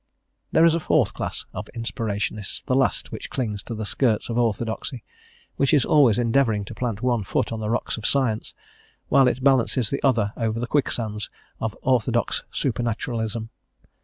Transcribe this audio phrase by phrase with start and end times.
[0.51, 4.37] There is a fourth class of inspirationists, the last which clings to the skirts of
[4.39, 5.03] orthodoxy,
[5.57, 8.55] which is always endeavouring to plant one foot on the rocks of science,
[9.09, 11.29] while it balances the other over the quicksands
[11.59, 13.51] of orthodox super naturalism.